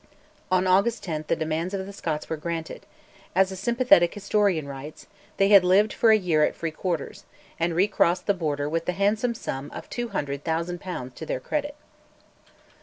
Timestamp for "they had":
5.37-5.63